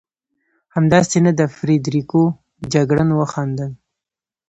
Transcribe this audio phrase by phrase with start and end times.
[0.75, 2.23] همداسې نه ده فرېدرېکو؟
[2.73, 3.71] جګړن وخندل.